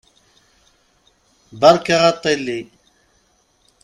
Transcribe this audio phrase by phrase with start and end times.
[1.59, 2.59] Beṛka aṭṭili!